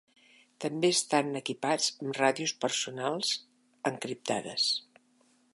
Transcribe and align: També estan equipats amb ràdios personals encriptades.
També 0.63 0.89
estan 0.93 1.29
equipats 1.41 1.91
amb 1.99 2.19
ràdios 2.21 2.55
personals 2.65 3.37
encriptades. 3.93 4.71